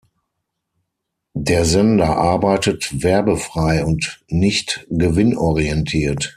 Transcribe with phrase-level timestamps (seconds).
[1.37, 6.29] Der Sender arbeitet werbefrei und nicht gewinnorientiert.